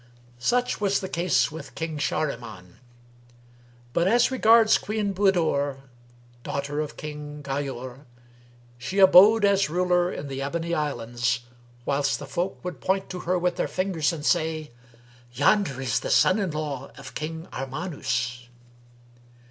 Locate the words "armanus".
17.53-18.47